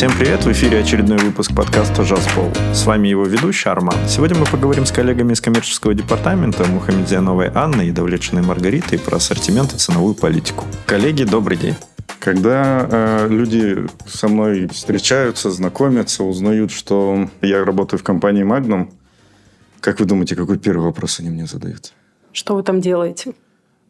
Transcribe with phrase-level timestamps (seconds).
[0.00, 0.46] Всем привет!
[0.46, 2.50] В эфире очередной выпуск подкаста «Жаз Пол».
[2.72, 3.96] С вами его ведущий Арман.
[4.08, 9.74] Сегодня мы поговорим с коллегами из коммерческого департамента Мухаммедзяновой Анной и Давлечиной Маргаритой про ассортимент
[9.74, 10.64] и ценовую политику.
[10.86, 11.74] Коллеги, добрый день!
[12.18, 18.90] Когда э, люди со мной встречаются, знакомятся, узнают, что я работаю в компании Magnum,
[19.80, 21.92] как вы думаете, какой первый вопрос они мне задают?
[22.32, 23.34] Что вы там делаете?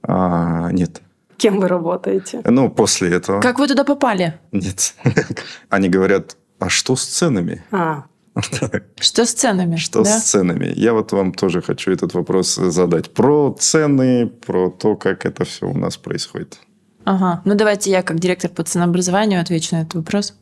[0.02, 1.02] А, нет.
[1.40, 2.42] Кем вы работаете?
[2.44, 3.40] Ну, после этого.
[3.40, 4.38] Как вы туда попали?
[4.52, 4.94] Нет.
[5.70, 7.64] Они говорят, а что с ценами?
[7.72, 8.04] А,
[9.00, 9.76] Что с ценами?
[9.76, 10.18] Что да?
[10.18, 10.72] с ценами?
[10.76, 13.10] Я вот вам тоже хочу этот вопрос задать.
[13.10, 16.58] Про цены, про то, как это все у нас происходит.
[17.04, 17.40] Ага.
[17.44, 20.34] Ну, давайте я, как директор по ценообразованию, отвечу на этот вопрос.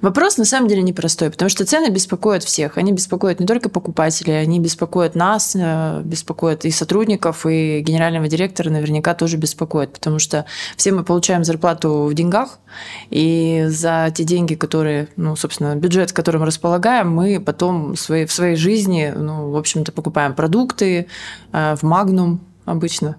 [0.00, 2.76] Вопрос на самом деле непростой, потому что цены беспокоят всех.
[2.76, 8.70] Они беспокоят не только покупателей, они беспокоят нас, э, беспокоят и сотрудников, и генерального директора
[8.70, 10.44] наверняка тоже беспокоят, потому что
[10.76, 12.58] все мы получаем зарплату в деньгах,
[13.10, 18.26] и за те деньги, которые, ну, собственно, бюджет, с которым располагаем, мы потом в своей,
[18.26, 21.06] в своей жизни, ну, в общем-то, покупаем продукты
[21.52, 23.16] э, в Магнум обычно.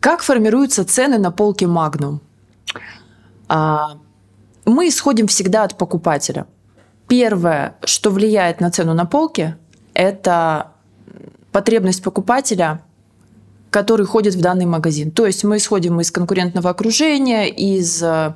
[0.00, 2.20] Как формируются цены на полке Magnum?
[4.70, 6.46] Мы исходим всегда от покупателя.
[7.08, 9.56] Первое, что влияет на цену на полке,
[9.94, 10.68] это
[11.50, 12.80] потребность покупателя,
[13.70, 15.10] который ходит в данный магазин.
[15.10, 18.34] То есть мы исходим из конкурентного окружения, из э,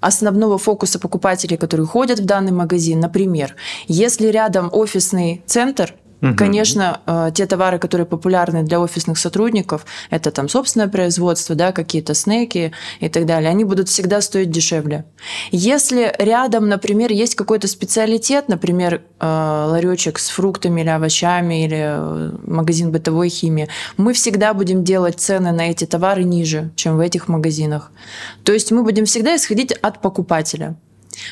[0.00, 3.00] основного фокуса покупателей, которые ходят в данный магазин.
[3.00, 3.56] Например,
[3.88, 6.36] если рядом офисный центр, Мгм.
[6.36, 12.14] Конечно, э, те товары, которые популярны для офисных сотрудников, это там собственное производство, да, какие-то
[12.14, 12.70] снеки
[13.00, 15.04] и так далее, они будут всегда стоить дешевле.
[15.50, 22.30] Если рядом, например, есть какой-то специалитет, например, э, ларечек с фруктами или овощами или э,
[22.46, 27.26] магазин бытовой химии, мы всегда будем делать цены на эти товары ниже, чем в этих
[27.26, 27.90] магазинах.
[28.44, 30.76] То есть мы будем всегда исходить от покупателя.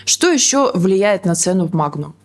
[0.04, 2.16] Что еще влияет на цену в Магнум?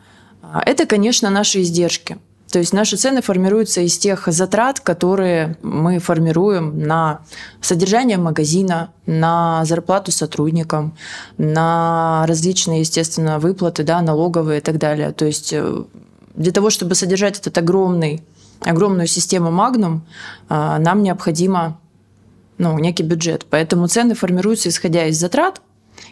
[0.65, 2.17] Это, конечно, наши издержки.
[2.55, 7.19] То есть наши цены формируются из тех затрат, которые мы формируем на
[7.59, 10.95] содержание магазина, на зарплату сотрудникам,
[11.37, 15.11] на различные, естественно, выплаты, да, налоговые и так далее.
[15.11, 15.83] То есть э,
[16.33, 18.23] для того, чтобы содержать этот огромный,
[18.61, 19.99] огромную систему Magnum,
[20.47, 21.77] а, нам необходимо
[22.57, 23.45] ну, некий бюджет.
[23.49, 25.61] Поэтому цены формируются исходя из затрат,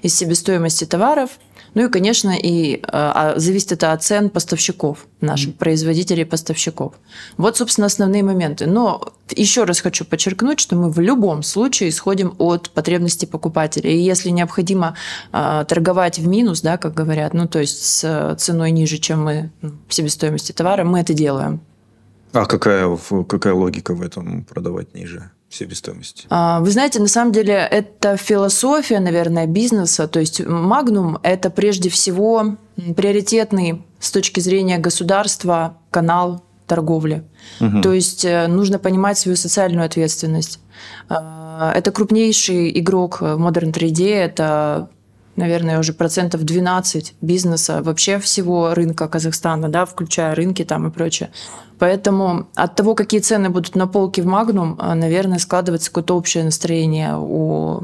[0.01, 1.39] из себестоимости товаров,
[1.73, 6.93] ну и, конечно, и э, а, зависит это от цен поставщиков, наших производителей и поставщиков.
[7.37, 8.67] Вот, собственно, основные моменты.
[8.67, 13.89] Но еще раз хочу подчеркнуть, что мы в любом случае исходим от потребностей покупателя.
[13.89, 14.95] И если необходимо
[15.31, 19.23] э, торговать в минус, да, как говорят, ну то есть с э, ценой ниже, чем
[19.23, 21.59] мы ну, себестоимости товара, мы это делаем.
[22.33, 22.97] А какая,
[23.27, 26.25] какая логика в этом продавать ниже себестоимости?
[26.29, 30.07] А, Вы знаете, на самом деле это философия, наверное, бизнеса.
[30.07, 32.57] То есть Магнум– это прежде всего
[32.95, 37.23] приоритетный с точки зрения государства канал торговли.
[37.59, 40.59] То есть э, нужно понимать свою социальную ответственность.
[41.09, 44.89] А, Это крупнейший игрок в modern trade е, это
[45.35, 51.31] наверное, уже процентов 12 бизнеса вообще всего рынка Казахстана, да, включая рынки там и прочее.
[51.79, 56.43] Поэтому от того, какие цены будут на полке в Магнум, а, наверное, складывается какое-то общее
[56.43, 57.83] настроение у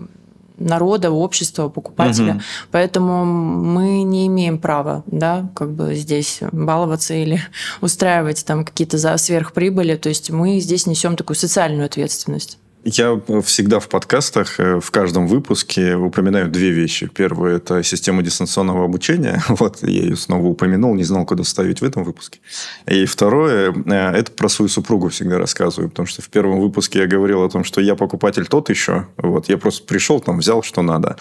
[0.60, 2.34] народа, у общества, покупателя.
[2.34, 2.42] Мгм.
[2.72, 7.42] Поэтому мы не имеем права, да, как бы здесь баловаться или
[7.82, 9.96] устраивать там какие-то за сверхприбыли.
[9.96, 12.60] То есть мы здесь несем такую социальную ответственность.
[12.86, 17.08] Я всегда в подкастах, э, в каждом выпуске упоминаю две вещи.
[17.14, 19.44] Первое– это система дистанционного обучения.
[19.50, 22.40] Вот, я ее снова упомянул, не знал, куда ставить в этом выпуске.
[22.88, 27.44] И второе– это про свою супругу всегда рассказываю, потому что в первом выпуске я говорил
[27.44, 29.08] о том, что я покупатель тот еще.
[29.18, 31.18] Вот, я просто пришел, там, взял, что надо.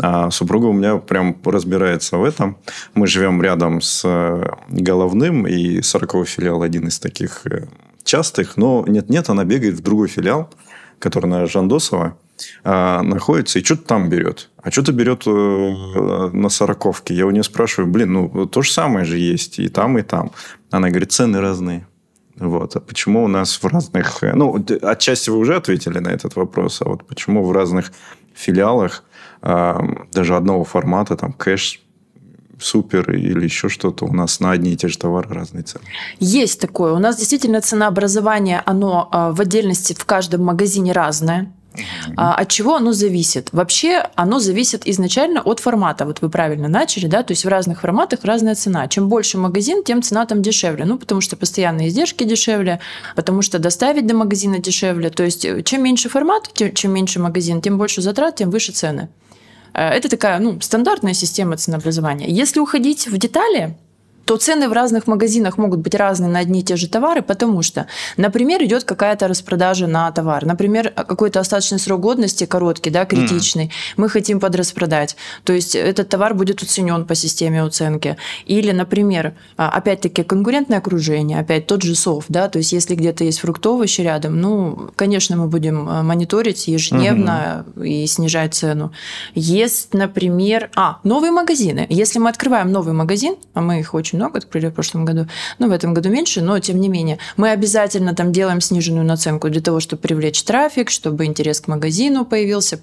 [0.00, 2.56] А супруга у меня прям разбирается в этом.
[2.94, 7.66] Мы живем рядом с э, головным, и 40 филиал один из таких э,
[8.02, 10.48] частых, но нет-нет, она бегает в другой филиал,
[11.02, 12.16] который на Жандосова,
[12.64, 14.48] а, находится и что-то там берет.
[14.62, 17.14] А что-то берет э, на сороковке.
[17.14, 20.30] Я у нее спрашиваю, блин, ну то же самое же есть и там, и там.
[20.70, 21.86] Она говорит, цены разные.
[22.36, 22.76] Вот.
[22.76, 24.22] А почему у нас в разных...
[24.22, 27.92] э, Ну, д- отчасти вы уже ответили на этот вопрос, а вот почему в разных
[28.34, 29.02] филиалах
[29.42, 31.80] а, даже одного формата, там, кэш,
[32.62, 35.84] супер или еще что-то, у нас на одни и те же товары разные цены.
[36.20, 36.92] Есть такое.
[36.92, 41.52] У нас действительно ценообразование, оно а, в отдельности в каждом магазине разное.
[42.16, 43.48] А От чего оно зависит?
[43.52, 46.04] Вообще оно зависит изначально от формата.
[46.04, 48.88] Вот вы правильно начали, да, то есть в разных форматах разная цена.
[48.88, 50.84] Чем больше магазин, тем цена там дешевле.
[50.84, 52.80] Ну, потому что постоянные издержки дешевле,
[53.16, 55.08] потому что доставить до магазина дешевле.
[55.10, 58.72] То есть э, чем меньше формат, тем- чем меньше магазин, тем больше затрат, тем выше
[58.72, 59.08] цены.
[59.74, 62.28] Э, это такая ну, стандартная система ценообразования.
[62.28, 63.76] Если уходить в детали,
[64.24, 67.62] то цены в разных магазинах могут быть разные на одни и те же товары, потому
[67.62, 67.86] что,
[68.16, 70.44] например, идет какая-то распродажа на товар.
[70.44, 73.66] Например, какой-то остаточный срок годности короткий, да, критичный.
[73.66, 73.70] Mm.
[73.96, 75.16] Мы хотим подраспродать.
[75.44, 78.16] То есть этот товар будет оценен по системе оценки.
[78.46, 83.24] Или, например, а, опять-таки конкурентное окружение, опять тот же сов, да, то есть если где-то
[83.24, 87.88] есть фруктовище рядом, ну, конечно, мы будем а, мониторить ежедневно mm-hmm.
[87.88, 88.92] и снижать цену.
[89.34, 91.86] Есть, например, а, новые магазины.
[91.88, 95.26] Если мы открываем новый магазин, а мы их очень очень много открыли в прошлом году,
[95.58, 97.18] ну, в этом году меньше, но тем не менее.
[97.36, 102.24] Мы обязательно там делаем сниженную наценку для того, чтобы привлечь трафик, чтобы интерес к магазину
[102.24, 102.80] появился,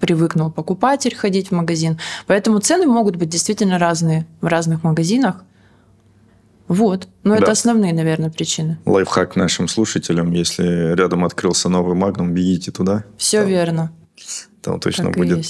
[0.00, 1.98] привыкнул покупатель ходить в магазин.
[2.26, 5.44] Поэтому цены могут быть действительно разные в разных магазинах.
[6.68, 7.06] Вот.
[7.22, 7.42] Но да.
[7.42, 8.78] это основные, наверное, причины.
[8.86, 10.32] Лайфхак нашим слушателям.
[10.32, 13.04] Если рядом открылся новый Магнум, бегите туда.
[13.18, 13.92] Все там, верно.
[14.62, 15.44] Там точно так будет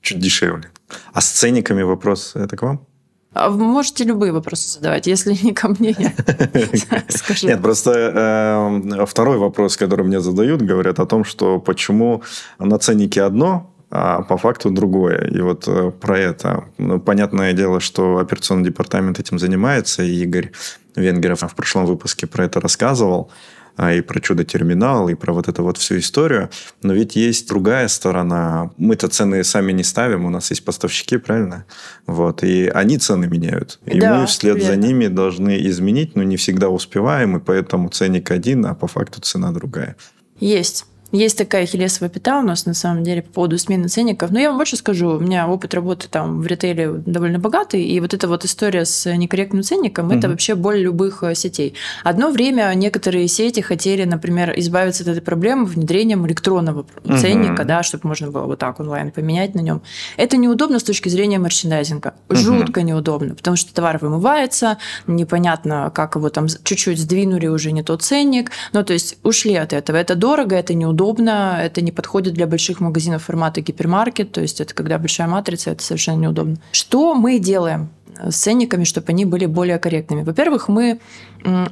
[0.00, 0.70] чуть дешевле.
[1.12, 2.86] А с ценниками вопрос это к вам?
[3.34, 7.48] А можете любые вопросы задавать, если не ко мне, я скажу.
[7.48, 12.22] Нет, просто э, второй вопрос, который мне задают, говорят о том, что почему
[12.58, 15.28] на ценнике одно, а по факту другое.
[15.28, 16.64] И вот э, про это.
[16.78, 20.52] Ну, понятное дело, что операционный департамент этим занимается, и Игорь
[20.96, 23.30] Венгеров в прошлом выпуске про это рассказывал.
[23.76, 26.50] А, и про чудо-терминал, и про вот эту вот всю историю.
[26.82, 28.70] Но ведь есть другая сторона.
[28.76, 31.64] Мы-то цены сами не ставим, у нас есть поставщики, правильно?
[32.06, 33.80] Вот, и они цены меняют.
[33.86, 34.70] И да, мы вслед верно.
[34.70, 39.20] за ними должны изменить, но не всегда успеваем, и поэтому ценник один, а по факту
[39.20, 39.96] цена другая.
[40.38, 40.86] Есть.
[41.14, 44.32] Есть такая хилесовая пята у нас, на самом деле, по поводу смены ценников.
[44.32, 48.00] Но я вам больше скажу, у меня опыт работы там в ритейле довольно богатый, и
[48.00, 51.74] вот эта вот история с некорректным ценником угу.– это вообще боль любых э, сетей.
[52.02, 57.16] Одно время некоторые сети хотели, например, избавиться от этой проблемы внедрением электронного угу.
[57.16, 59.82] ценника, да, чтобы можно было вот так онлайн поменять на нем.
[60.16, 62.14] Это неудобно с точки зрения мерчендайзинга.
[62.28, 62.36] Угу.
[62.36, 68.02] Жутко неудобно, потому что товар вымывается, непонятно, как его там чуть-чуть сдвинули уже не тот
[68.02, 68.50] ценник.
[68.72, 69.96] Ну, то есть ушли от этого.
[69.96, 74.60] Это дорого, это неудобно неудобно, это не подходит для больших магазинов формата гипермаркет, то есть
[74.60, 76.56] это когда большая матрица, это совершенно неудобно.
[76.72, 80.22] Что мы делаем с ценниками, чтобы они были более корректными?
[80.22, 81.00] Во-первых, мы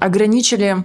[0.00, 0.84] ограничили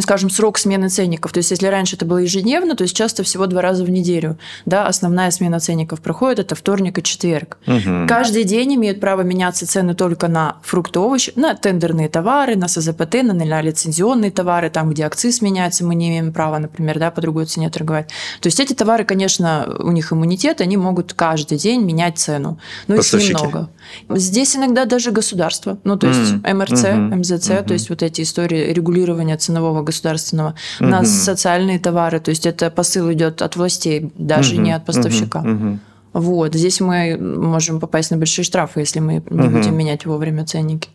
[0.00, 1.32] скажем, срок смены ценников.
[1.32, 4.38] То есть, если раньше это было ежедневно, то сейчас это всего два раза в неделю.
[4.66, 7.58] Да, основная смена ценников проходит, это вторник и четверг.
[7.66, 8.06] Угу.
[8.06, 13.22] Каждый день имеют право меняться цены только на фрукты, овощи, на тендерные товары, на СЗПТ,
[13.22, 17.20] на, на лицензионные товары, там, где акциз меняется, мы не имеем права, например, да, по
[17.20, 18.08] другой цене торговать.
[18.40, 22.58] То есть, эти товары, конечно, у них иммунитет, они могут каждый день менять цену.
[22.86, 23.70] Но их немного.
[24.10, 26.34] Здесь иногда даже государство, ну, то есть.
[26.44, 27.16] МРЦ, mm-hmm.
[27.16, 27.66] МЗЦ, mm-hmm.
[27.66, 30.86] то есть вот эти истории регулирования ценового государственного mm-hmm.
[30.86, 34.62] на социальные товары, то есть это посыл идет от властей, даже mm-hmm.
[34.62, 35.42] не от поставщика.
[35.42, 35.78] Mm-hmm.
[36.14, 39.50] Вот, здесь мы можем попасть на большие штрафы, если мы не mm-hmm.
[39.50, 40.88] будем менять вовремя ценники.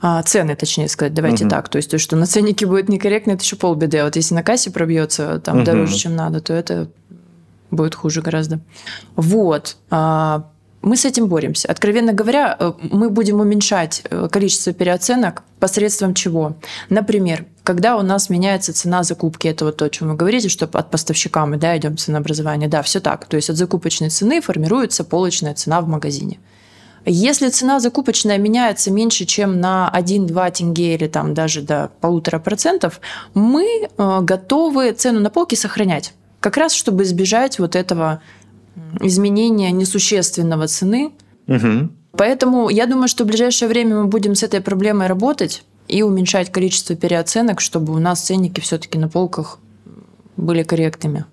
[0.00, 1.68] А, цены, точнее сказать, давайте uh так.
[1.68, 3.98] То есть то, что на ценнике будет некорректно, это еще полбеды.
[3.98, 6.88] А вот если на кассе пробьется там uh дороже, чем надо, то это
[7.70, 8.60] будет хуже гораздо.
[9.16, 9.76] Вот.
[9.90, 10.44] А,
[10.86, 11.68] мы с этим боремся.
[11.68, 16.54] Откровенно говоря, э, мы будем уменьшать э, количество переоценок посредством чего?
[16.90, 20.66] Например, когда у нас меняется цена закупки, это вот то, о чем вы говорите, что
[20.66, 22.68] от поставщика мы да, идем ценообразование.
[22.68, 23.24] Да, все так.
[23.24, 26.38] То есть от закупочной цены формируется полочная цена в магазине.
[27.04, 33.00] Если цена закупочная меняется меньше, чем на 1-2 тенге или там даже до полутора процентов,
[33.34, 36.12] мы э, готовы цену на полке сохранять.
[36.38, 38.20] Как раз, чтобы избежать вот этого
[39.00, 41.12] изменения несущественного цены.
[41.46, 41.88] Угу.
[42.12, 46.50] Поэтому я думаю, что в ближайшее время мы будем с этой проблемой работать и уменьшать
[46.50, 49.58] количество переоценок, чтобы у нас ценники все-таки на полках
[50.36, 51.24] были корректными.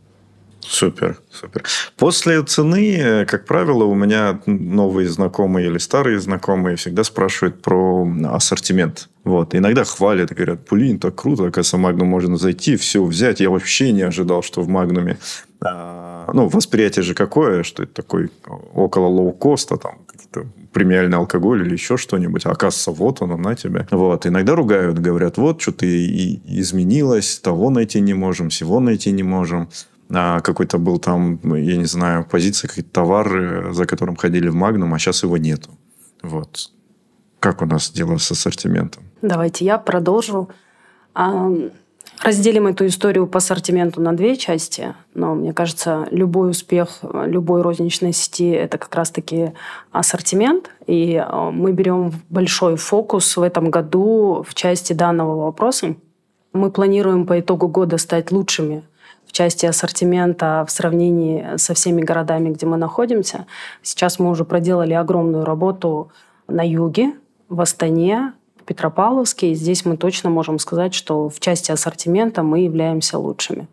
[0.66, 1.64] Супер, супер.
[1.98, 9.10] После цены, как правило, у меня новые знакомые или старые знакомые всегда спрашивают про ассортимент.
[9.26, 9.56] Вот.
[9.56, 13.40] Иногда хвалят и говорят, блин, так круто, оказывается, Магнум можно зайти, все взять.
[13.42, 15.18] Я вообще не ожидал, что в Магнуме
[16.34, 18.32] ну, восприятие же какое, что это такой
[18.74, 22.46] около лоу-коста, там, какие-то премиальный алкоголь или еще что-нибудь.
[22.46, 23.88] А оказывается, вот оно на тебе.
[23.92, 24.26] Вот.
[24.26, 29.70] Иногда ругают, говорят, вот, что-то и изменилось, того найти не можем, всего найти не можем.
[30.10, 34.56] А какой-то был там, я не знаю, позиция, какой-то товар, э, за которым ходили в
[34.56, 35.72] Магнум, а сейчас его нету.
[36.22, 36.72] Вот.
[37.40, 39.04] Как у нас дело с ассортиментом?
[39.22, 40.50] Давайте я продолжу.
[42.22, 44.96] Разделим эту историю по ассортименту на две части.
[45.14, 49.52] Но мне кажется, любой успех любой розничной сети– это как раз-таки
[49.92, 50.70] ассортимент.
[50.88, 55.96] И э, мы берем большой фокус в этом году в части данного вопроса.
[56.54, 58.84] Мы планируем по итогу года стать лучшими
[59.26, 63.48] в части ассортимента в сравнении со всеми городами, где мы находимся.
[63.82, 66.12] Сейчас мы уже проделали огромную работу
[66.48, 67.14] на юге,
[67.50, 69.54] в Астане, Петропавловске.
[69.54, 73.68] Здесь мы точно можем сказать, что в части ассортимента мы являемся лучшими.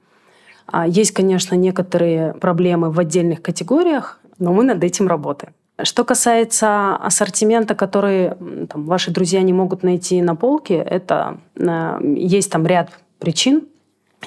[0.67, 5.53] А есть, конечно, некоторые проблемы в отдельных категориях, но мы над этим работаем.
[5.83, 8.33] Что касается ассортимента, который
[8.69, 13.67] там, ваши друзья не могут найти на полке, это э, есть там ряд причин.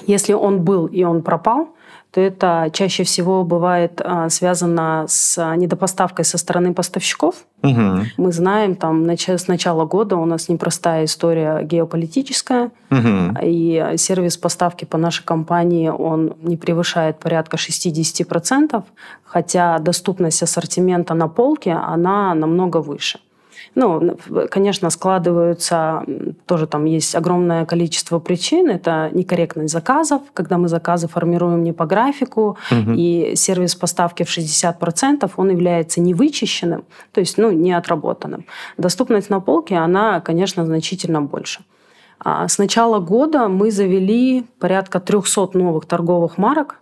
[0.06, 1.73] Если он был и он пропал,
[2.14, 7.34] то это чаще всего бывает а, связано с недопоставкой со стороны поставщиков.
[7.64, 8.04] Угу.
[8.18, 13.36] Мы знаем, там с начала года у нас непростая история геополитическая, угу.
[13.42, 18.84] и сервис поставки по нашей компании он не превышает порядка 60%,
[19.24, 23.18] хотя доступность ассортимента на полке она намного выше.
[23.74, 24.16] Ну,
[24.50, 26.04] конечно, складываются,
[26.46, 28.70] тоже там есть огромное количество причин.
[28.70, 32.92] Это некорректность заказов, когда мы заказы формируем не по графику, угу.
[32.92, 38.46] и сервис поставки в 60%, он является невычищенным, то есть ну, не отработанным.
[38.78, 41.64] Доступность на полке, она, конечно, значительно больше.
[42.20, 46.80] А с начала года мы завели порядка 300 новых торговых марок,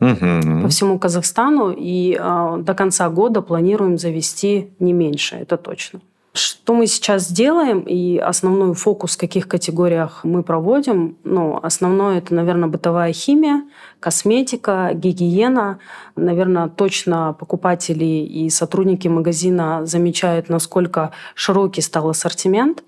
[0.00, 0.62] угу.
[0.62, 6.00] по всему Казахстану, и э, до конца года планируем завести не меньше, это точно.
[6.32, 11.16] Что мы сейчас делаем и основной фокус в каких категориях мы проводим?
[11.24, 13.64] Ну, основное это, наверное, бытовая химия,
[13.98, 15.80] косметика, гигиена.
[16.14, 22.84] Наверное, точно покупатели и сотрудники магазина замечают, насколько широкий стал ассортимент.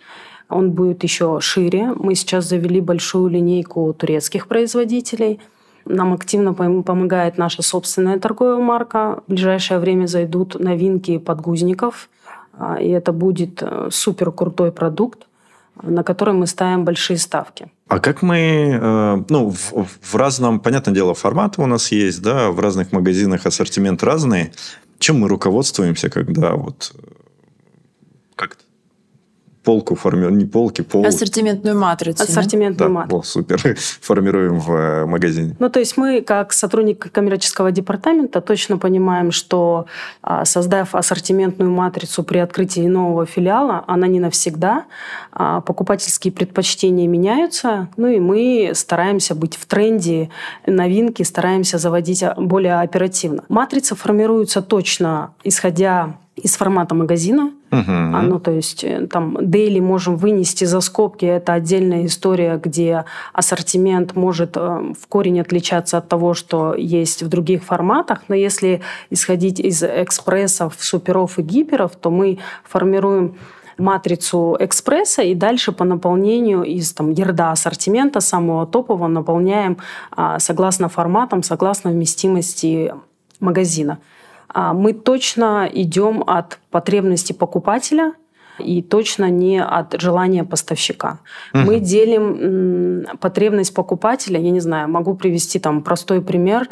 [0.49, 1.93] Он будет еще шире.
[1.97, 5.41] Мы сейчас завели большую линейку турецких производителей.
[5.85, 9.21] Нам активно помогает наша собственная торговая марка.
[9.27, 12.09] В ближайшее время зайдут новинки подгузников–
[12.81, 15.27] и это будет э, супер крутой продукт,
[15.83, 17.71] на который мы ставим большие ставки.
[17.89, 22.51] А как мы, э, ну, в, в разном, понятное дело, форматы у нас есть, да,
[22.51, 24.53] в разных магазинах ассортимент разный.
[24.99, 26.95] Чем мы руководствуемся, когда вот
[29.63, 31.07] полку формируем, не полки, пол...
[31.07, 32.23] Ассортиментную матрицу.
[32.23, 32.95] Ассортиментную да?
[32.95, 33.19] матрицу.
[33.19, 33.77] О, супер.
[34.01, 35.55] Формируем в э, магазине.
[35.59, 39.87] Ну, то есть мы, как сотрудник коммерческого департамента, точно понимаем, что
[40.23, 44.85] а, создав ассортиментную матрицу при открытии нового филиала, она не навсегда.
[45.33, 50.31] А, покупательские предпочтения меняются, ну и мы стараемся быть в тренде
[50.67, 53.45] новинки, стараемся заводить более оперативно.
[53.49, 57.53] Матрица формируется точно, исходя из формата магазина.
[57.71, 57.93] Угу.
[58.23, 61.27] Ну, то есть э, там дейли можем вынести за скобки.
[61.27, 67.29] Это отдельная история, где ассортимент может э, в корень отличаться от того, что есть в
[67.29, 68.23] других форматах.
[68.29, 73.37] Но если исходить из экспрессов, суперов и гиперов, то мы формируем
[73.79, 79.79] матрицу экспресса и дальше по наполнению из там, ерда ассортимента самого топового наполняем
[80.11, 82.95] а, согласно форматам, согласно вместимости
[83.41, 83.99] магазина.
[84.53, 88.15] А мы точно идем от потребности покупателя
[88.59, 91.21] и точно не от желания поставщика.
[91.55, 91.63] Угу.
[91.63, 96.69] Мы делим потребность покупателя, я не знаю, могу привести там простой пример,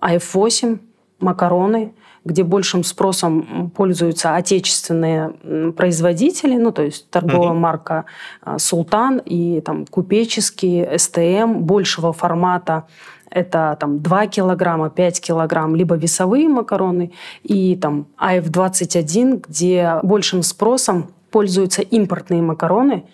[0.00, 0.80] iPhone,
[1.20, 1.92] макароны,
[2.24, 8.04] где большим спросом пользуются отечественные производители, ну то есть торговая mm марка
[8.42, 12.86] а, Султан и там купеческие, СТМ большего формата
[13.30, 21.10] это там 2 килограмма, 5 килограмм, либо весовые макароны, и там АФ-21, где большим спросом
[21.30, 23.04] пользуются импортные макароны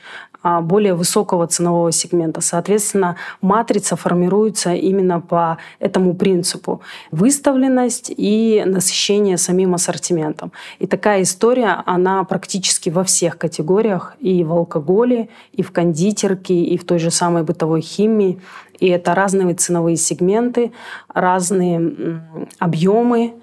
[0.63, 2.41] более высокого ценового сегмента.
[2.41, 6.81] Соответственно, матрица формируется именно по этому принципу.
[7.11, 10.53] Выставленность и насыщение самим ассортиментом.
[10.79, 14.15] И такая история, она практически во всех категориях.
[14.21, 18.41] И в алкоголе, и в кондитерке, и в той же самой бытовой химии.
[18.79, 20.73] И это разные ценовые сегменты,
[21.13, 22.23] разные
[22.59, 23.35] объемы.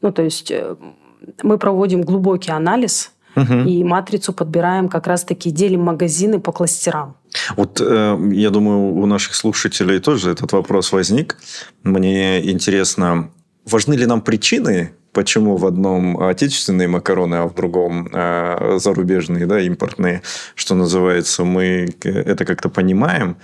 [0.00, 0.76] Ну, то есть э,
[1.42, 3.68] мы проводим глубокий анализ угу.
[3.68, 7.16] и матрицу подбираем как раз-таки, делим магазины по кластерам.
[7.56, 11.36] Вот э, я думаю, у наших слушателей тоже этот вопрос возник.
[11.82, 13.30] Мне интересно,
[13.64, 19.60] важны ли нам причины почему в одном отечественные макароны, а в другом э, зарубежные, да,
[19.60, 20.22] импортные,
[20.54, 23.36] что называется, мы это как-то понимаем.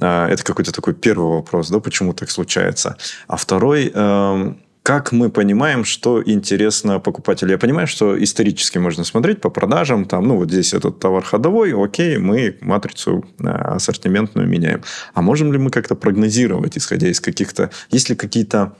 [0.00, 2.96] А, это какой-то такой первый вопрос, да, почему так случается.
[3.26, 7.50] А второй, эм, как мы понимаем, что интересно покупателю?
[7.50, 11.74] Я понимаю, что исторически можно смотреть по продажам, там, ну, вот здесь этот товар ходовой,
[11.74, 14.80] окей, мы матрицу э, ассортиментную меняем.
[15.12, 17.70] А можем ли мы как-то прогнозировать, исходя из каких-то...
[17.90, 18.78] Есть ли какие-то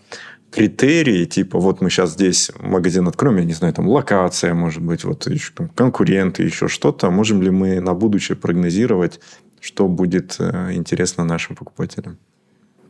[0.50, 5.04] критерии, типа, вот мы сейчас здесь магазин откроем, я не знаю, там локация, может быть,
[5.04, 7.10] вот еще там, конкуренты, еще что-то.
[7.10, 9.20] Можем ли мы на будущее прогнозировать,
[9.60, 12.16] что будет э, интересно нашим покупателям?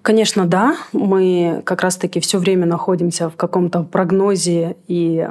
[0.09, 0.75] Конечно, да.
[0.95, 5.29] Мы как раз-таки все время находимся в каком-то прогнозе и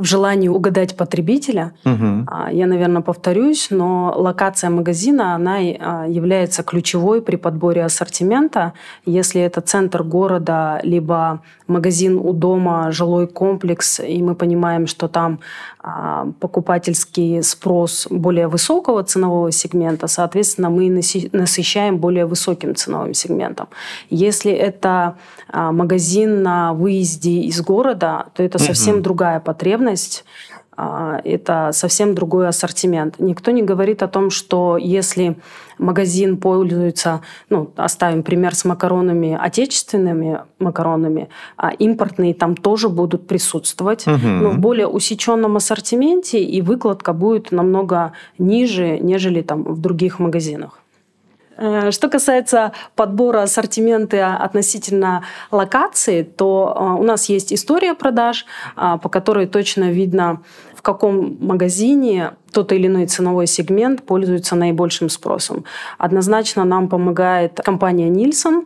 [0.00, 1.72] в желании угадать потребителя.
[1.84, 2.26] Угу.
[2.52, 8.72] Я, наверное, повторюсь, но локация магазина, она а, является ключевой при подборе ассортимента.
[9.04, 15.40] Если это центр города, либо магазин у дома, жилой комплекс, и мы понимаем, что там
[15.82, 20.88] а, покупательский спрос более высокого ценового сегмента, соответственно, мы
[21.32, 23.68] насыщаем более высоким ценовым сегментом.
[24.08, 25.16] Если это
[25.52, 29.02] магазин на выезде из города, то это совсем угу.
[29.02, 30.24] другая потребность ценность
[30.76, 33.16] а, это совсем другой ассортимент.
[33.18, 35.36] Никто не говорит о том, что если
[35.78, 37.20] магазин пользуется,
[37.50, 44.26] ну, оставим пример с макаронами, отечественными макаронами, а импортные там тоже будут присутствовать, угу.
[44.26, 50.79] но в более усеченном ассортименте, и выкладка будет намного ниже, нежели там в других магазинах.
[51.60, 58.98] Э, что касается подбора ассортимента относительно локации, то э, у нас есть история продаж, э,
[59.02, 60.40] по которой точно видно,
[60.74, 65.64] в каком магазине тот или иной ценовой сегмент пользуется наибольшим спросом.
[65.98, 68.64] Однозначно нам помогает компания Нильсон,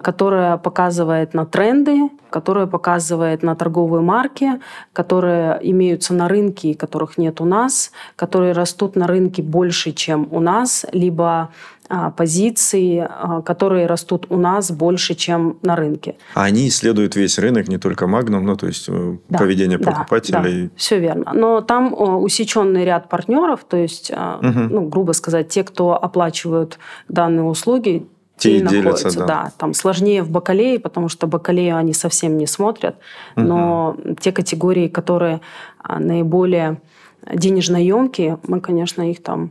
[0.00, 4.60] которая показывает на тренды, которая показывает на торговые марки,
[4.92, 10.40] которые имеются на рынке, которых нет у нас, которые растут на рынке больше, чем у
[10.40, 11.50] нас, либо
[11.92, 16.14] а, позиции, а, которые растут у нас больше, чем на рынке.
[16.34, 20.62] А они исследуют весь рынок, не только Magnum, ну то есть э, да, поведение покупателей.
[20.62, 21.32] Да, да, все верно.
[21.34, 24.40] Но там усеченный ряд партнеров, то есть, угу.
[24.40, 26.78] ну, грубо сказать, те, кто оплачивают
[27.08, 28.06] данные услуги,
[28.36, 29.26] те и делятся, да.
[29.26, 29.52] да.
[29.58, 32.98] Там сложнее в бакалее, потому что бакалею они совсем не смотрят.
[33.34, 33.44] Угу.
[33.44, 35.40] Но те категории, которые
[35.88, 36.80] наиболее
[37.34, 39.50] денежно емкие, мы, конечно, их там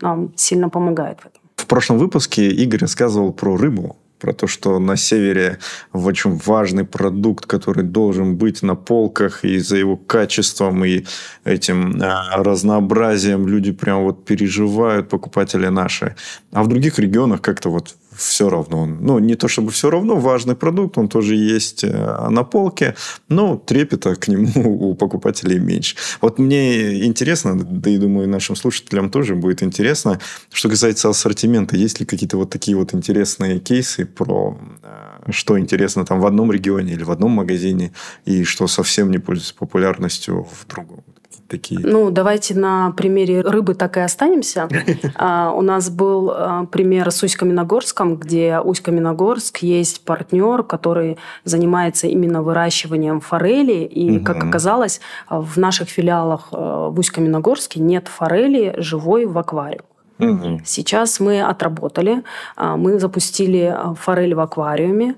[0.00, 1.42] нам сильно помогает в этом.
[1.66, 5.58] В прошлом выпуске Игорь рассказывал про рыбу, про то, что на севере
[5.92, 11.04] очень важный продукт, который должен быть на полках, и за его качеством и
[11.42, 16.14] этим а, разнообразием люди прям вот переживают, покупатели наши.
[16.52, 18.86] А в других регионах как-то вот все равно.
[18.86, 22.94] Ну, не то чтобы все равно, важный продукт, он тоже есть э, на полке,
[23.28, 25.96] но трепета к нему у покупателей меньше.
[26.20, 30.20] Вот мне интересно, да и думаю, нашим слушателям тоже будет интересно,
[30.52, 36.04] что касается ассортимента, есть ли какие-то вот такие вот интересные кейсы про э, что интересно
[36.04, 37.92] там в одном регионе или в одном магазине,
[38.24, 41.04] и что совсем не пользуется популярностью в другом
[41.48, 41.80] такие?
[41.82, 44.68] Ну, давайте на примере рыбы так и останемся.
[45.18, 52.42] А, у нас был а, пример с Усть-Каменогорском, где Усть-Каменогорск есть партнер, который занимается именно
[52.42, 53.84] выращиванием форели.
[53.84, 59.84] И, как оказалось, в наших филиалах а, в Усть-Каменогорске нет форели живой в аквариуме.
[60.18, 60.60] Угу.
[60.64, 62.22] Сейчас мы отработали,
[62.56, 65.16] мы запустили форель в аквариуме,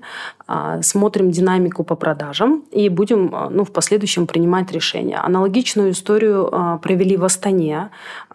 [0.81, 5.17] смотрим динамику по продажам и будем ну, в последующем принимать решения.
[5.17, 7.89] Аналогичную историю провели в Астане.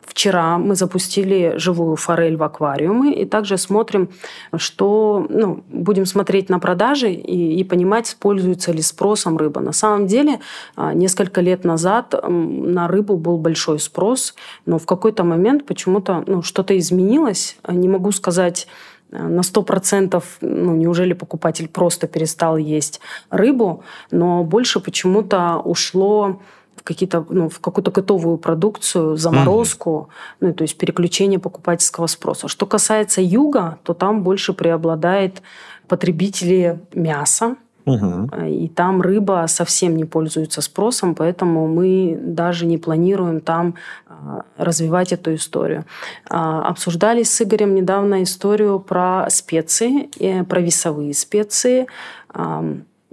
[0.07, 4.11] Вчера мы запустили живую форель в аквариумы и также смотрим,
[4.57, 9.61] что ну, будем смотреть на продажи и, и понимать, пользуется ли спросом рыба.
[9.61, 10.41] На самом деле,
[10.77, 14.35] несколько лет назад на рыбу был большой спрос,
[14.67, 17.57] но в какой-то момент почему-то ну, что-то изменилось.
[17.69, 18.67] Не могу сказать
[19.11, 26.41] э, на сто процентов, ну, неужели покупатель просто перестал есть рыбу, но больше почему-то ушло
[26.77, 30.09] в, какие-то, ну, в какую-то готовую продукцию, заморозку, угу.
[30.41, 32.49] ну, то есть переключение покупательского спроса.
[32.49, 35.43] Что касается юга, то там больше преобладает
[35.89, 37.57] потребители мяса,
[37.87, 38.31] Угу.
[38.47, 43.75] И там рыба совсем не пользуется спросом, поэтому мы даже не планируем там
[44.07, 45.85] а, развивать эту историю.
[46.31, 50.09] А, обсуждали с Игорем недавно историю про специи,
[50.45, 51.87] про весовые специи.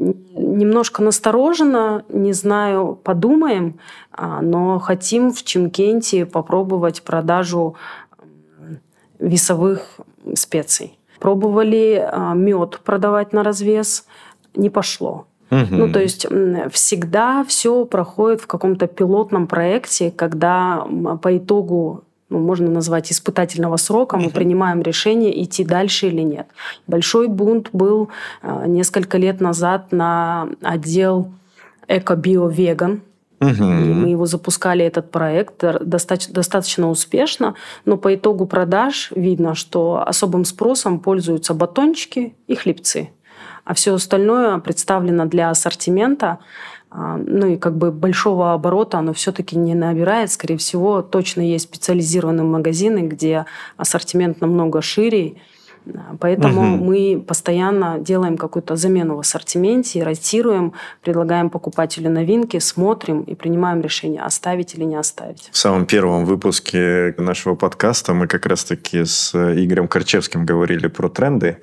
[0.01, 3.79] Немножко настороженно, не знаю, подумаем,
[4.17, 7.75] но хотим в Чемкенте попробовать продажу
[9.19, 9.99] весовых
[10.33, 10.97] специй.
[11.19, 14.05] Пробовали мед продавать на развес–
[14.55, 15.25] не пошло.
[15.49, 15.65] Угу.
[15.69, 16.25] Ну, то есть
[16.71, 20.87] всегда все проходит в каком-то пилотном проекте, когда
[21.21, 26.47] по итогу ну, можно назвать испытательного срока, мы принимаем решение, идти дальше или нет.
[26.87, 28.09] Большой бунт был
[28.41, 31.31] э, несколько лет назад на отдел
[31.87, 33.01] эко-био-веган,
[33.41, 33.49] Угу.
[33.49, 40.03] И мы его запускали, этот проект, достаточно, достаточно успешно, но по итогу продаж видно, что
[40.05, 43.09] особым спросом пользуются батончики и хлебцы
[43.63, 46.39] а все остальное представлено для ассортимента.
[46.91, 50.31] А, ну и как бы большого оборота оно все-таки не набирает.
[50.31, 53.45] Скорее всего, точно есть специализированные магазины, где
[53.77, 55.37] ассортимент намного шире,
[56.19, 56.83] Поэтому угу.
[56.83, 64.21] мы постоянно делаем какую-то замену в ассортименте, ротируем, предлагаем покупателю новинки, смотрим и принимаем решение,
[64.21, 65.49] оставить или не оставить.
[65.51, 71.57] В самом первом выпуске нашего подкаста мы как раз-таки с Игорем Корчевским говорили про тренды.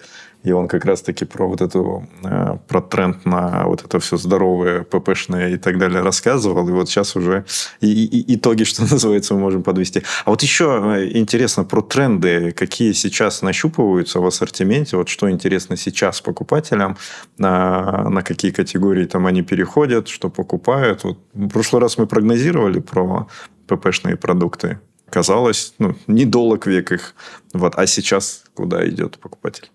[0.48, 4.82] И он как раз-таки про вот эту, э, про тренд на вот это все здоровое,
[4.82, 6.66] ППшное и так далее рассказывал.
[6.68, 7.44] И вот сейчас уже
[7.82, 10.02] и, и, итоги, что называется, мы можем подвести.
[10.24, 15.76] А вот еще э, интересно про тренды, какие сейчас нащупываются в ассортименте, вот что интересно
[15.76, 16.96] сейчас покупателям,
[17.37, 21.04] на, на какие категории там они переходят, что покупают.
[21.04, 23.28] Вот в прошлый раз мы прогнозировали про
[23.66, 24.78] ППшные продукты.
[25.11, 27.14] Казалось, ну, недолг век их.
[27.52, 27.74] Вот.
[27.76, 29.70] А сейчас куда идет покупатель?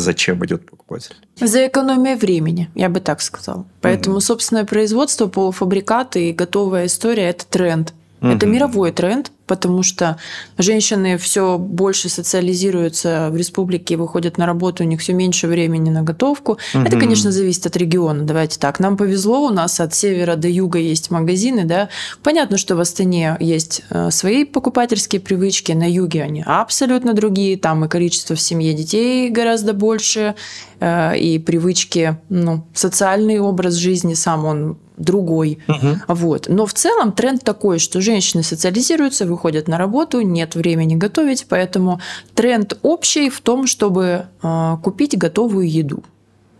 [0.00, 1.14] Зачем идет покупатель?
[1.40, 3.66] За экономией времени, я бы так сказала.
[3.80, 4.20] Поэтому угу.
[4.20, 7.94] собственное производство, полуфабрикаты и готовая история– это тренд.
[8.20, 8.30] Угу.
[8.30, 10.18] Это мировой тренд, потому что
[10.58, 16.02] женщины все больше социализируются в республике, выходят на работу, у них все меньше времени на
[16.02, 16.58] готовку.
[16.74, 16.84] Угу.
[16.84, 18.24] Это, конечно, зависит от региона.
[18.24, 18.80] Давайте так.
[18.80, 21.88] Нам повезло, у нас от севера до юга есть магазины, да.
[22.22, 27.84] Понятно, что в Астане есть э, свои покупательские привычки, на юге они абсолютно другие, там
[27.84, 30.34] и количество в семье детей гораздо больше,
[30.80, 35.58] и привычки, ну, социальный образ жизни сам он другой.
[35.68, 35.96] Угу.
[36.08, 36.48] Вот.
[36.48, 42.00] Но в целом тренд такой, что женщины социализируются, выходят на работу, нет времени готовить, поэтому
[42.34, 46.02] тренд общий в том, чтобы э, купить готовую еду.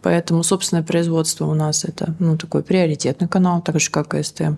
[0.03, 4.55] Поэтому собственное производство у нас это ну, такой приоритетный канал, так же как и СТМ.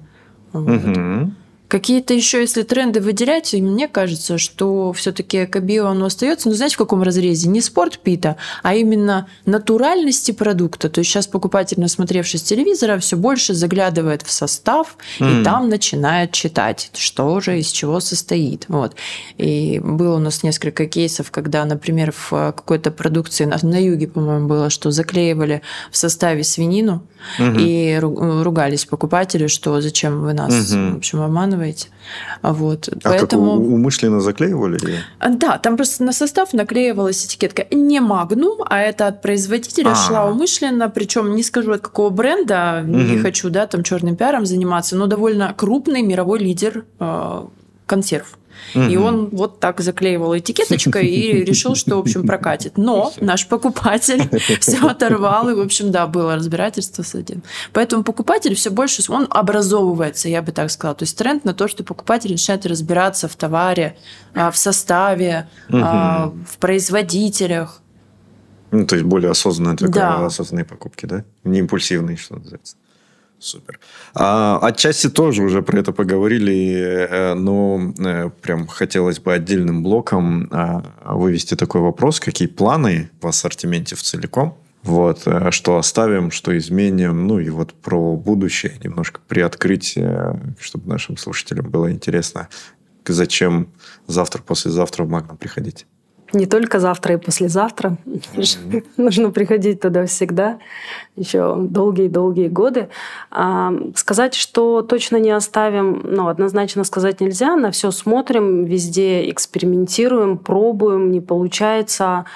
[0.52, 0.84] Вот.
[0.84, 1.32] Угу.
[1.68, 6.78] Какие-то еще, если тренды выделять, мне кажется, что все-таки экобио оно остается, но знаете, в
[6.78, 7.48] каком разрезе?
[7.48, 10.88] Не спорт пита, а именно натуральности продукта.
[10.88, 15.42] То есть сейчас покупатель, насмотревшись телевизора, все больше заглядывает в состав mm.
[15.42, 18.64] и там начинает читать, что же из чего состоит.
[18.68, 18.94] Вот.
[19.37, 24.48] И было у нас несколько кейсов, когда, например, в какой-то продукции на, на юге, по-моему,
[24.48, 27.02] было, что заклеивали в составе свинину
[27.38, 27.59] угу.
[27.59, 30.94] и ругались покупатели, что зачем вы нас, угу.
[30.94, 31.88] в общем, обманываете обманываете.
[32.42, 32.88] Вот.
[32.88, 33.52] А Поэтому...
[33.52, 34.78] как, умышленно заклеивали?
[34.78, 34.98] Или?
[35.36, 40.06] Да, там просто на состав наклеивалась этикетка не Magnum, а это от производителя А-а-а.
[40.06, 42.96] шла умышленно, причем не скажу от какого бренда, угу.
[42.96, 47.44] не хочу, да, там черным пиаром заниматься, но довольно крупный мировой лидер э,
[47.86, 48.38] консерв.
[48.74, 52.76] И он вот так заклеивал этикеточкой и решил, что, в общем, прокатит.
[52.76, 54.28] Но наш покупатель
[54.60, 57.42] все оторвал, и, в общем, да, было разбирательство с этим.
[57.72, 60.94] Поэтому покупатель все больше, он образовывается, я бы так сказала.
[60.94, 63.96] То есть тренд на то, что покупатель начинает разбираться в товаре,
[64.34, 67.80] а, в составе, а, в производителях.
[68.70, 70.26] Ну, то есть более осознанные, да.
[70.26, 71.24] осознанные покупки, да?
[71.44, 72.76] Не импульсивные, что называется.
[73.40, 73.79] Супер.
[74.14, 80.48] А, отчасти тоже уже про это поговорили, э, но э, прям хотелось бы отдельным блоком
[80.51, 86.57] а, вывести такой вопрос, какие планы в ассортименте в целиком, вот, э, что оставим, что
[86.59, 89.96] изменим, ну и вот про будущее немножко приоткрыть,
[90.59, 92.48] чтобы нашим слушателям было интересно,
[93.07, 93.68] зачем
[94.07, 95.87] завтра, послезавтра в Магна приходить.
[96.32, 97.96] Не только завтра и послезавтра.
[98.04, 98.84] Mm-hmm.
[98.98, 100.58] Нужно приходить туда всегда,
[101.16, 102.88] еще долгие-долгие годы.
[103.30, 107.56] А, сказать, что точно не оставим, ну, однозначно сказать нельзя.
[107.56, 112.26] На все смотрим, везде экспериментируем, пробуем, не получается,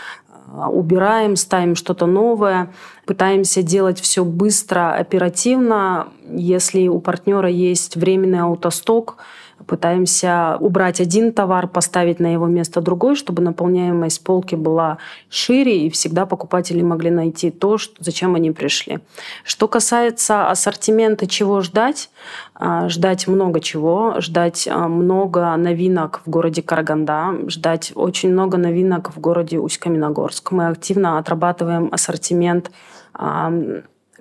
[0.55, 2.73] а, убираем, ставим что-то новое,
[3.05, 6.09] пытаемся делать все быстро, оперативно.
[6.31, 9.19] Если у партнера есть временный аутосток,
[9.67, 14.99] пытаемся убрать один товар, поставить на его место другой, чтобы наполняемость полки была
[15.29, 19.01] шире, и всегда покупатели могли найти то, что, зачем они пришли.
[19.45, 22.11] Что касается ассортимента, чего ждать,
[22.55, 29.15] а, ждать много чего, ждать а, много новинок в городе Караганда, ждать очень много новинок
[29.15, 30.51] в городе Усть-Каменогорск.
[30.51, 32.71] Мы активно отрабатываем ассортимент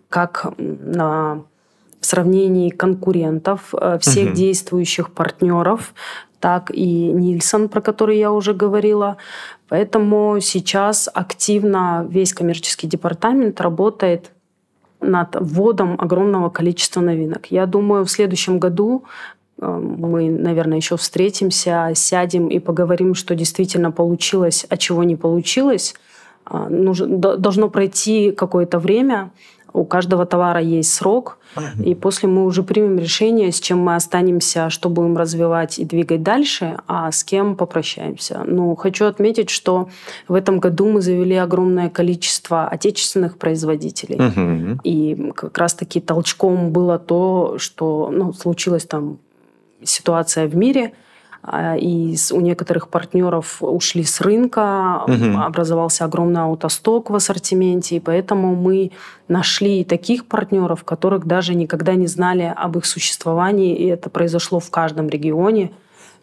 [0.10, 1.44] как на
[2.02, 4.36] в сравнении конкурентов, э, всех угу.
[4.36, 5.94] действующих партнеров,
[6.40, 9.18] так и Нильсон, про который я уже говорила.
[9.70, 14.32] Поэтому сейчас активно весь коммерческий департамент работает
[15.00, 17.48] над вводом огромного количества новинок.
[17.52, 19.04] Я думаю, в следующем году
[19.60, 25.94] э, мы, наверное, еще встретимся, сядем и поговорим, что действительно получилось, а чего не получилось.
[26.50, 29.32] Нужно, должно пройти какое-то время,
[29.74, 31.38] у каждого товара есть срок,
[31.84, 36.24] и после мы уже примем решение, с чем мы останемся, что будем развивать и двигать
[36.24, 38.44] дальше, а с кем попрощаемся.
[38.46, 39.90] Ну, хочу отметить, что
[40.28, 44.18] в этом году мы завели огромное количество отечественных производителей.
[44.18, 44.82] Угу.
[44.84, 49.20] И как раз-таки толчком было то, что ну, случилась там
[49.84, 50.94] ситуация в мире–
[51.50, 55.40] и у некоторых партнеров ушли с рынка, угу.
[55.40, 58.92] образовался огромный аутосток в ассортименте, и поэтому мы
[59.28, 64.70] нашли таких партнеров, которых даже никогда не знали об их существовании, и это произошло в
[64.70, 65.72] каждом регионе.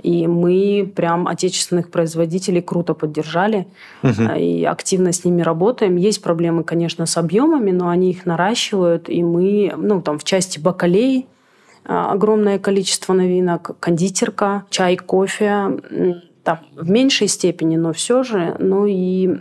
[0.00, 3.66] И мы прям отечественных производителей круто поддержали
[4.04, 4.32] угу.
[4.36, 5.96] и активно с ними работаем.
[5.96, 10.60] Есть проблемы, конечно, с объемами, но они их наращивают, и мы, ну, там, в части
[10.60, 11.37] бакалей, а,
[11.88, 15.80] огромное количество новинок, кондитерка, чай, кофе,
[16.44, 19.38] там, в меньшей степени, но все же, ну и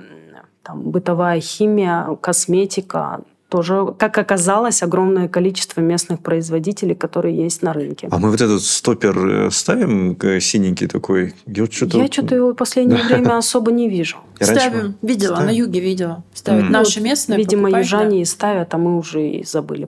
[0.63, 8.07] там, бытовая химия, косметика, тоже, как оказалось, огромное количество местных производителей, которые есть на рынке.
[8.11, 11.33] А мы вот этот стопер э, ставим синенький такой?
[11.45, 14.17] Я что-то, Я что-то его в последнее время особо не вижу.
[14.39, 14.95] Ставим.
[15.01, 16.23] Видела, на юге видела.
[16.33, 19.87] Ставят наши местные Видимо, южане ставят, а мы уже и забыли.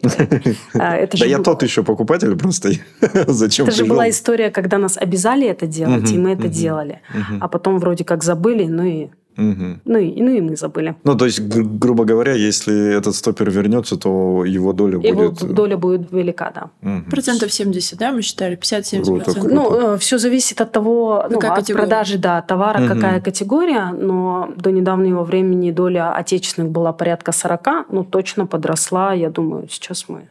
[0.73, 2.71] А, да я тот еще покупатель просто.
[3.27, 7.01] Зачем Это же была история, когда нас обязали это делать, и мы это делали.
[7.39, 9.79] А потом вроде как забыли, ну и Угу.
[9.85, 10.95] Ну, и, ну и мы забыли.
[11.03, 15.41] Ну, то есть, гру- грубо говоря, если этот стопер вернется, то его доля его будет...
[15.41, 16.69] Его доля будет велика, да.
[16.81, 17.09] Угу.
[17.09, 18.57] Процентов 70, да, мы считали?
[18.57, 19.03] 50-70%.
[19.03, 19.49] Круто, круто.
[19.49, 21.87] Ну, э, все зависит от того, ну, от категория?
[21.87, 22.93] продажи, да, товара, угу.
[22.93, 29.29] какая категория, но до недавнего времени доля отечественных была порядка 40, ну, точно подросла, я
[29.29, 30.27] думаю, сейчас мы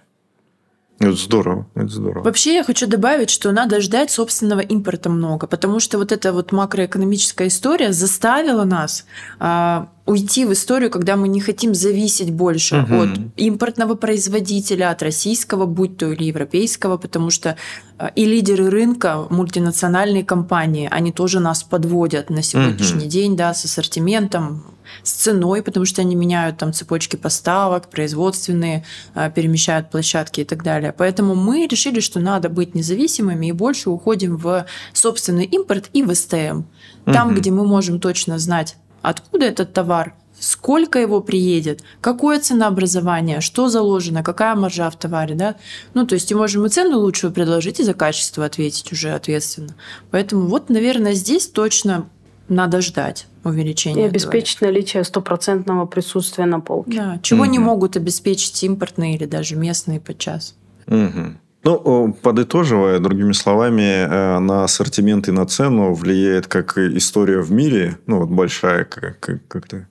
[0.99, 2.25] это здорово, это здорово.
[2.25, 6.51] Вообще я хочу добавить, что надо ждать собственного импорта много, потому что вот эта вот
[6.51, 9.05] макроэкономическая история заставила нас
[9.39, 13.03] а, уйти в историю, когда мы не хотим зависеть больше угу.
[13.03, 17.57] от импортного производителя, от российского, будь то или европейского, потому что
[17.99, 23.11] а, и лидеры рынка, мультинациональные компании, они тоже нас подводят на сегодняшний угу.
[23.11, 24.65] день, да, с ассортиментом,
[25.03, 30.63] с ценой, потому что они меняют там цепочки поставок, производственные, а, перемещают площадки и так
[30.63, 30.95] далее.
[30.97, 36.15] Поэтому мы решили, что надо быть независимыми и больше уходим в собственный импорт и в
[36.15, 36.63] СТМ.
[37.05, 37.37] Там, угу.
[37.37, 44.23] где мы можем точно знать, откуда этот товар, сколько его приедет, какое ценообразование, что заложено,
[44.23, 45.57] какая маржа в товаре, да.
[45.95, 49.75] Ну, то есть и можем и цену лучшую предложить, и за качество ответить уже ответственно.
[50.11, 52.09] Поэтому вот, наверное, здесь точно
[52.49, 54.05] надо ждать увеличения.
[54.05, 54.71] И обеспечить этого.
[54.71, 56.99] наличие стопроцентного присутствия на полке.
[56.99, 57.51] Да, чего угу.
[57.51, 60.55] не могут обеспечить импортные или даже местные подчас.
[60.87, 61.37] Угу.
[61.65, 67.99] Ну, подытоживая, другими словами, э, на ассортимент и на цену влияет как история в мире,
[68.07, 69.87] ну, вот большая как, как-то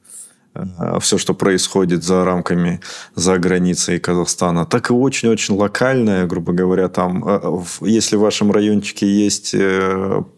[1.02, 2.80] все, что происходит за рамками,
[3.15, 9.08] за границей Казахстана, так и очень-очень локальная, грубо говоря, там, э, если в вашем райончике
[9.08, 9.56] есть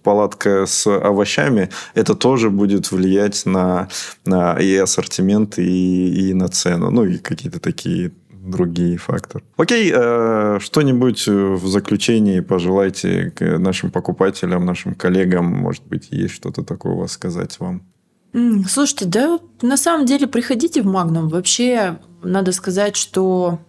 [0.04, 3.90] палатка с овощами, это тоже будет влиять на,
[4.26, 8.12] на и ассортимент, и, и на цену, ну, и какие-то такие
[8.50, 9.44] другие факторы.
[9.58, 16.94] Окей, э, что-нибудь в заключении пожелайте нашим покупателям, нашим коллегам, может быть, есть что-то такое
[16.94, 17.84] у вас сказать вам?
[18.32, 21.30] Слушайте, да, на самом деле приходите в Магнум.
[21.30, 23.60] Вообще, надо сказать, что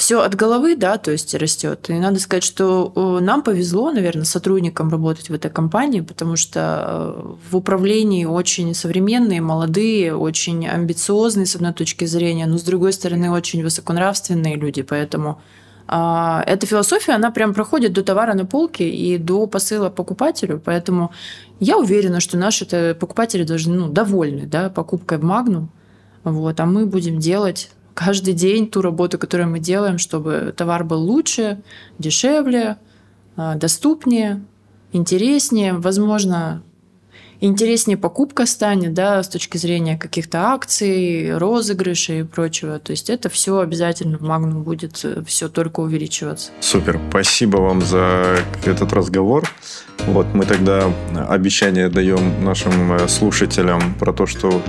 [0.00, 1.90] все от головы, да, то есть растет.
[1.90, 7.34] И надо сказать, что нам повезло, наверное, сотрудникам работать в этой компании, потому что э,
[7.50, 13.30] в управлении очень современные, молодые, очень амбициозные с одной точки зрения, но с другой стороны
[13.30, 15.42] очень высоконравственные люди, поэтому
[15.92, 21.10] эта философия, она прям проходит до товара на полке и до посыла покупателю, поэтому
[21.58, 25.68] я уверена, что наши покупатели должны ну, довольны да, покупкой в Магнум,
[26.22, 31.00] вот, а мы будем делать каждый день ту работу, которую мы делаем, чтобы товар был
[31.00, 31.60] лучше,
[31.98, 32.76] дешевле,
[33.36, 34.44] а, доступнее,
[34.92, 36.62] интереснее, возможно,
[37.40, 42.78] интереснее покупка станет, да, с точки зрения каких-то акций, розыгрышей и прочего.
[42.78, 46.50] То есть это все обязательно в Магнум будет э, все только увеличиваться.
[46.60, 49.48] Супер, спасибо вам за этот разговор.
[50.06, 50.90] Вот мы тогда
[51.28, 54.62] обещание даем нашим э, слушателям про то, что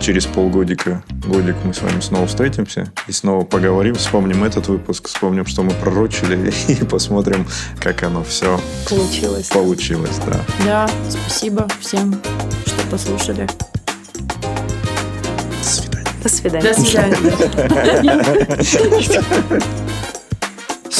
[0.00, 5.46] через полгодика, годик мы с вами снова встретимся и снова поговорим, вспомним этот выпуск, вспомним,
[5.46, 7.46] что мы пророчили и посмотрим,
[7.78, 9.48] как оно все получилось.
[9.48, 10.40] Получилось, да.
[10.64, 12.20] Да, спасибо всем,
[12.66, 13.46] что послушали.
[16.22, 16.62] До свидания.
[16.62, 17.16] До свидания.
[18.48, 19.60] До свидания.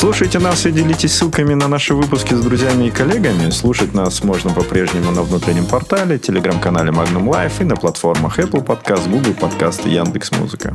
[0.01, 3.51] Слушайте нас и делитесь ссылками на наши выпуски с друзьями и коллегами.
[3.51, 9.11] Слушать нас можно по-прежнему на внутреннем портале, телеграм-канале Magnum Life и на платформах Apple Podcast,
[9.11, 10.73] Google Podcast и Яндекс.Музыка.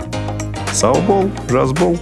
[0.71, 1.97] Саубол, жазбол.